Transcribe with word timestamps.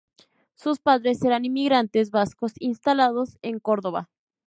Sus 0.55 0.79
padres 0.79 1.23
eran 1.23 1.45
inmigrantes 1.45 2.09
vascos 2.09 2.53
instalados 2.57 3.37
en 3.43 3.59
Córdoba. 3.59 4.09